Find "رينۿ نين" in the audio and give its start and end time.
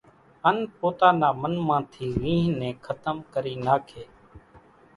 2.21-2.75